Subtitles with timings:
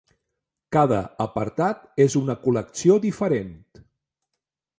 [0.77, 3.55] Cada apartat és una col·lecció diferent.